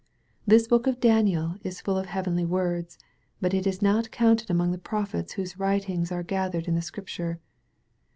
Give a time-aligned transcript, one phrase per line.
[0.47, 2.97] This book of Daniel is full of heavenly words,
[3.39, 7.05] but it is not counted among the prophets whose writings are gathered in the Scrip
[7.05, 7.39] ture.